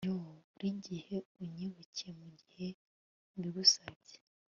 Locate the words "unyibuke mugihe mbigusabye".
1.43-4.15